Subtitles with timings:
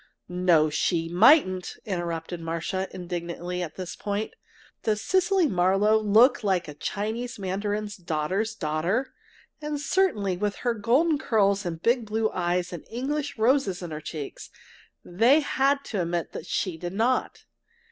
[0.27, 4.33] "No, she mightn't!" interrupted Marcia, indignantly, at this point.
[4.81, 9.13] "Does Cecily Marlowe look like a Chinese mandarin's daughter's daughter?"
[9.61, 13.91] And certainly, with her golden curls and big blue eyes and the English roses in
[13.91, 14.49] her cheeks,
[15.05, 17.45] they had to admit that she did not!